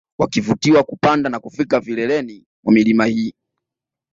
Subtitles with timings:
[0.19, 3.33] Wakivutiwa kupanda na kufika vileleni mwa milima hii